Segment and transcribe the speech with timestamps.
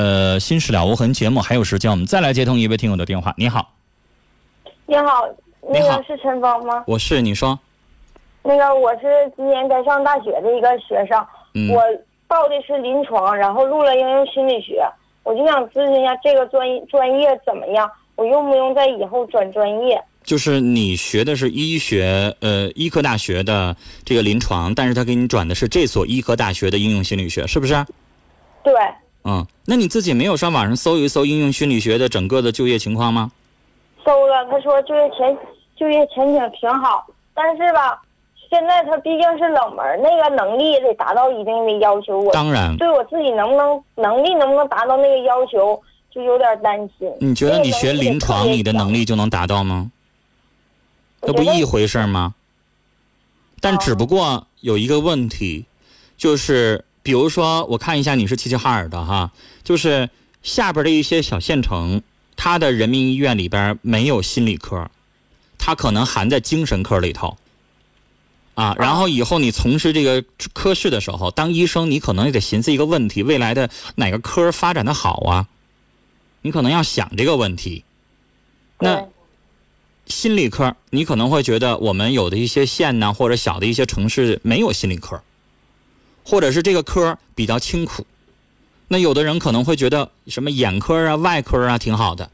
[0.00, 3.34] 呃，《心事了无痕》节目还有时间，我们再来接通一位听友的电话。
[3.36, 3.70] 你好，
[4.86, 5.28] 你好，
[5.60, 6.82] 那个是陈芳吗？
[6.86, 7.58] 我是你说，
[8.42, 11.82] 那个我是今年该上大学的一个学生，嗯我
[12.26, 14.82] 报的是临床，然后录了应用心理学，
[15.22, 17.90] 我就想咨询一下这个专专业怎么样？
[18.16, 20.02] 我用不用在以后转专业？
[20.24, 27.74] 就是你学的是医学，呃，医科大学的这个临床，但是他给你转的是这所医科大学的应用心理学，是不是？
[28.62, 28.72] 对，
[29.24, 33.30] 嗯，那你自己没有上网上搜一搜应用心理学的整个的就业情况吗？
[34.04, 35.36] 搜了，他说就业前
[35.76, 38.00] 就业前景挺好，但是吧，
[38.48, 42.18] 现在他毕竟是冷门，那个能力也得达到一定的要求。
[42.18, 47.12] 我当然，对我自己能不能能力能不能达到那个要求，就有点担心。
[47.20, 49.90] 你觉得你学临床，你的能力就能达到吗？
[51.20, 52.34] 那不一回事吗？
[53.60, 55.66] 但只不过有一个问题，
[56.16, 59.32] 就是比如说，我看一下你是齐齐哈尔的哈，
[59.64, 60.10] 就是
[60.42, 62.02] 下边的一些小县城，
[62.36, 64.90] 它的人民医院里边没有心理科，
[65.58, 67.36] 它可能含在精神科里头。
[68.54, 75.46] 啊，然后以后你从事这个科室的时候，当医生，你可能也得寻思一个问题：未来的哪个科发展的好啊？
[76.42, 77.84] 你可能要想这个问题。
[78.78, 79.06] 那
[80.06, 85.22] 心理科，你可能会觉得我们有的一些县呢，或者小的一些城市没有心理科，
[86.24, 88.06] 或者是这个科比较清苦。
[88.88, 92.30] 那有的人可能会觉得什么眼科啊、外科啊挺好的，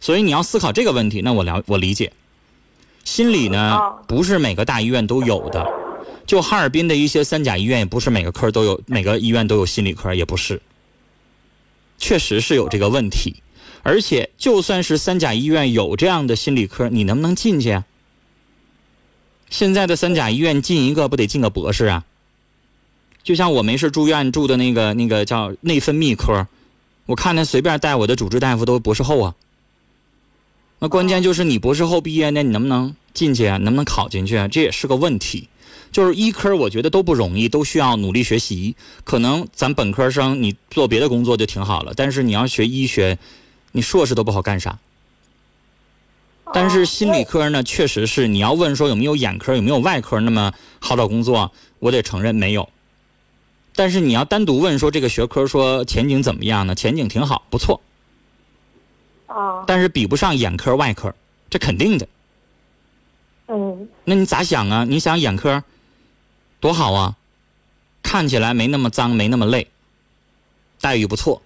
[0.00, 1.22] 所以你要思考这个问题。
[1.22, 2.12] 那我了，我理解。
[3.04, 5.66] 心理呢啊，不是每个大医院都有的，
[6.26, 10.60] 就哈尔滨的一些三甲医院，也不是每个科都有，每个医院都有心理科，也不是。
[11.96, 13.42] 确实是有这个问题。
[13.82, 17.84] 而且，就算是三甲医院有这样的心理科，你能不能进去啊？
[19.48, 22.04] 现在的三甲医院进一个不得进个博士啊？
[23.28, 26.46] 就像我没事住院住的那个那个叫内分泌科，
[27.04, 29.34] 我看他随便带我的主治大夫都博士后啊。
[30.78, 33.58] 那关键就是你博士后毕业呢，你能不能进去啊？
[33.58, 34.48] 能不能考进去啊？
[34.48, 35.46] 这也是个问题。
[35.92, 38.74] 就是医科，我觉得都不容易，都需要努力学习。
[39.04, 43.18] 可能咱本科生你做别的工作就挺好了，但是你要学医学，
[43.72, 44.78] 你硕士都不好干啥。
[46.54, 52.66] 但是心理科呢，确实是你要问说有没有眼科，有没有外科那么好找工作，我得承认没有。
[53.78, 56.74] 但是你要单独问说这个学科说前景怎么样呢？
[56.74, 57.80] 前景挺好，不错，
[59.28, 61.14] 啊，但是比不上眼科、外科，
[61.48, 62.08] 这肯定的。
[63.46, 64.84] 嗯，那你咋想啊？
[64.84, 65.62] 你想眼科
[66.58, 67.14] 多好啊，
[68.02, 69.68] 看起来没那么脏，没那么累，
[70.80, 71.40] 待遇不错，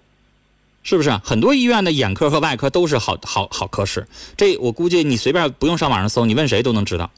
[0.81, 1.11] 是不是？
[1.23, 7.11] 很多医院的眼科和外科都是好好好科室，这我估计你随便不用上网上搜，你问谁都能知道。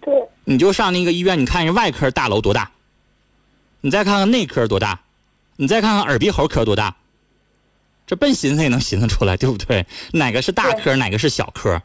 [0.00, 2.70] 对，你就上那个医院，你看人外科大楼多大，
[3.80, 5.00] 你再看看内科多大，
[5.56, 6.96] 你再看看耳鼻喉科多大，
[8.06, 9.86] 这笨寻思也能寻思出来，对不对？
[10.12, 11.82] 哪个是大科，哪个是小科？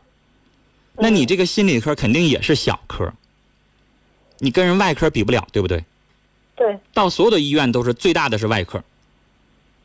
[0.97, 3.13] 那你这个心理科肯定也是小科，
[4.39, 5.84] 你跟人外科比不了，对不对？
[6.55, 8.81] 对，到所有的医院都是最大的是外科，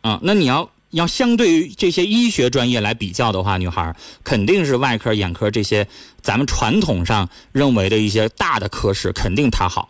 [0.02, 5.86] 啊，那你要要相对于这些医学专业来比较的话，女孩肯定是外科、眼科这些
[6.20, 9.88] 咱们传统上认为的一些大的科室，肯定她好，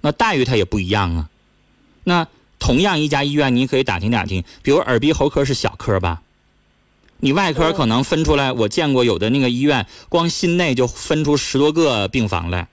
[0.00, 1.28] 那待遇她也不一样啊。
[2.08, 2.26] 那
[2.58, 6.22] 同样一家医院，你可以打听打听，比如耳鼻喉科是小科吧，
[7.18, 12.66] 你外科可能分出来，我见过有的那个医院，光心内就分出十多个病房来。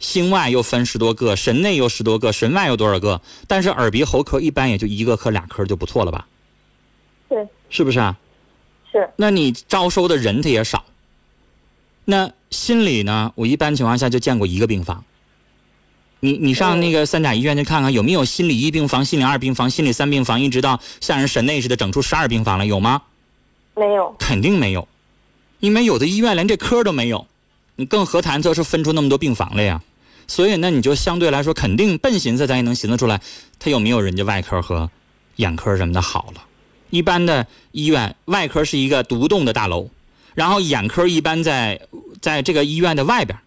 [0.00, 3.20] 心外又分十多个，神内又十多个，神外又多少个？
[3.46, 6.26] 但是耳鼻喉科一般也就一个科、俩科就不错了吧？
[7.28, 8.18] 对，是不是啊？
[8.90, 10.84] 是，那你招收的人他也少。
[12.06, 13.32] 那心理呢？
[13.36, 15.04] 我一般情况下就见过一个病房。
[16.20, 23.02] 你你上那个三甲医院去看看，有没有心理一病房、心理二病房、心理三病房，一直到像人神内似的整出十二病房来，有吗？
[23.74, 24.86] 没有，肯定没有，
[25.60, 27.26] 因为有的医院连这科都没有，
[27.76, 29.80] 你更何谈这是分出那么多病房了呀？
[30.26, 33.20] 所以那，你就相对来说肯定笨寻思，咱也能寻思出来，
[33.58, 34.90] 他有没有人家外科和
[35.36, 36.44] 眼科什么的好了。
[36.90, 39.88] 一般的医院外科是一个独栋的大楼，
[40.34, 41.80] 然后眼科一般在
[42.20, 43.38] 在这个医院的外边，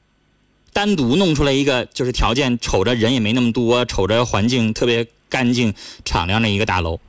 [0.74, 5.74] 单独弄出来一个，就是条件瞅着人也没那么多，瞅着环境特别干净
[6.04, 7.00] 敞亮的一个大楼。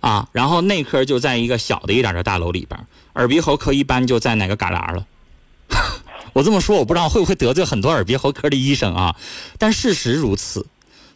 [0.00, 2.78] 啊，然后内科就在一个小的一点的大楼里边，
[3.14, 5.04] 耳鼻喉科一般就在哪个旮旯了。
[6.34, 9.16] 我这么说，我不知道会不会得罪很多耳鼻喉科的医生啊，
[9.58, 10.66] 但事实如此。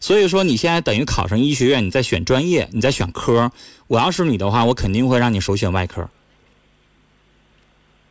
[0.00, 3.52] 所以说，你现在等于考上医学院，你在选专业，你在选科。
[3.86, 6.08] 我要是你的话，我肯定会让你首选外科。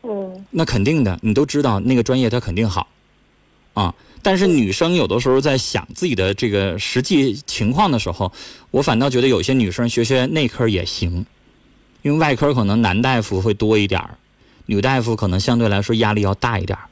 [0.04, 2.88] 嗯，那肯定的，你都知道那个专业它肯定好。
[3.74, 3.94] 啊。
[4.24, 8.32] 但是女生有的时候在想自己的这个实际情况的时候，
[8.70, 11.26] 我反倒觉得有些女生学学内科也行，
[12.04, 14.12] 因为外科可能男大夫会多一点儿，
[14.68, 16.86] 女大夫可能相对来说压力要大一点儿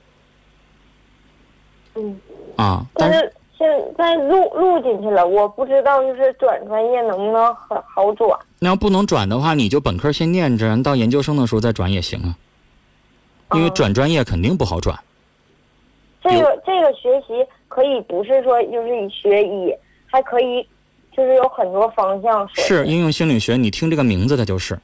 [1.96, 2.20] 嗯，
[2.56, 2.84] 啊。
[2.96, 8.40] 但是现在录录进去了，我不知道就是转专业能不能很好转。
[8.58, 12.36] 那要不能转的话，你就本科先念着，到研究生的时候再转也行啊。
[13.54, 15.00] 因为嗯转专业肯定不好转。
[16.22, 19.74] 这个这个学习可以不是说就是以学医，
[20.06, 20.68] 还可以
[21.16, 22.48] 就是有很多方向。
[22.56, 24.80] 是应用心理学，你听这个名字它就是，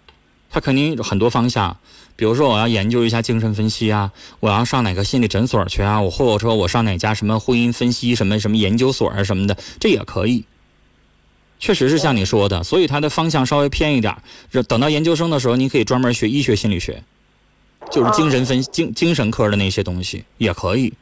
[0.50, 1.76] 它肯定有很多方向。
[2.18, 4.10] 比如说，我要研究一下精神分析啊，
[4.40, 10.46] 我要上哪个心理诊所去啊，我或者说我上哪家什么婚姻分析什么什么研究所啊什么的，这也可以。
[11.60, 14.16] 确实是像你说的，所以它的方向稍微偏一点
[14.70, 17.04] 等到研究生的时候，你可以专门学医学心理学，
[17.92, 20.94] 就是精神分精精神科的那些东西也可以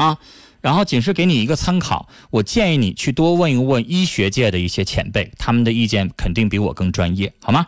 [0.00, 0.18] 啊。
[0.60, 7.66] 然后仅是给你一个参考，我建议你去多问一问医学界的一些前辈，他们的意见肯定比我更专业，好吗？